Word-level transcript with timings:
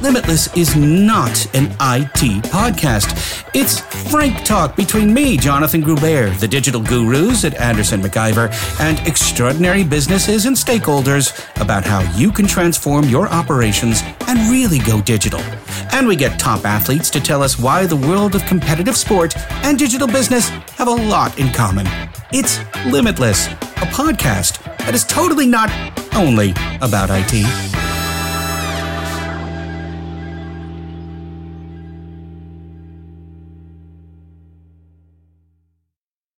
Limitless 0.00 0.56
is 0.56 0.74
not 0.74 1.54
an 1.54 1.66
IT 1.66 2.44
podcast. 2.44 3.44
It's 3.54 3.80
frank 4.10 4.44
talk 4.44 4.74
between 4.74 5.12
me, 5.12 5.36
Jonathan 5.36 5.82
Grubert, 5.82 6.38
the 6.40 6.48
digital 6.48 6.80
gurus 6.80 7.44
at 7.44 7.54
Anderson 7.56 8.00
MacGyver, 8.00 8.48
and 8.80 8.98
extraordinary 9.06 9.84
businesses 9.84 10.46
and 10.46 10.56
stakeholders 10.56 11.44
about 11.60 11.84
how 11.84 12.00
you 12.16 12.32
can 12.32 12.46
transform 12.46 13.04
your 13.10 13.28
operations 13.28 14.02
and 14.28 14.50
really 14.50 14.78
go 14.78 15.02
digital. 15.02 15.40
And 15.92 16.08
we 16.08 16.16
get 16.16 16.38
top 16.38 16.64
athletes 16.64 17.10
to 17.10 17.20
tell 17.20 17.42
us 17.42 17.58
why 17.58 17.84
the 17.84 17.96
world 17.96 18.34
of 18.34 18.46
competitive 18.46 18.96
sport 18.96 19.36
and 19.64 19.78
digital 19.78 20.08
business 20.08 20.48
have 20.78 20.88
a 20.88 20.92
lot 20.92 21.38
in 21.38 21.52
common. 21.52 21.86
It's 22.32 22.60
Limitless, 22.86 23.48
a 23.48 23.88
podcast 23.90 24.62
that 24.78 24.94
is 24.94 25.04
totally 25.04 25.46
not 25.46 25.68
only 26.18 26.52
about 26.80 27.10
IT. 27.10 27.77